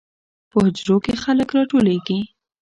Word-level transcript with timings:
په 0.49 0.57
حجرو 0.65 0.95
کې 1.05 1.13
خلک 1.23 1.49
راټولیږي. 1.57 2.19